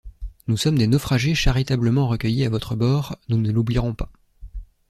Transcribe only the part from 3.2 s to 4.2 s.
nous ne l’oublierons pas.